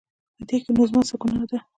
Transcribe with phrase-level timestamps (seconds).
[0.37, 1.57] په دې کې نو زما ګناه څه ده؟